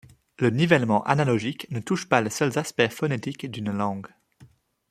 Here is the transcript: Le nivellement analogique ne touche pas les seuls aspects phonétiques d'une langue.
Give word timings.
Le 0.39 0.49
nivellement 0.49 1.03
analogique 1.03 1.67
ne 1.69 1.79
touche 1.79 2.09
pas 2.09 2.21
les 2.21 2.31
seuls 2.31 2.57
aspects 2.57 2.87
phonétiques 2.89 3.51
d'une 3.51 3.71
langue. 3.71 4.07